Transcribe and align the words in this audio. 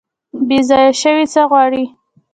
بیځایه 0.47 0.91
شوي 1.01 1.25
څه 1.33 1.41
غواړي؟ 1.49 1.83